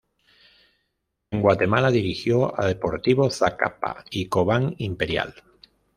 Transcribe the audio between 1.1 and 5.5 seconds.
En Guatemala dirigió a Deportivo Zacapa y Cobán Imperial.